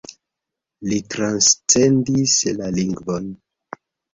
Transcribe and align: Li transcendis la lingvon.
Li 0.91 0.97
transcendis 1.15 2.35
la 2.61 2.73
lingvon. 2.79 3.33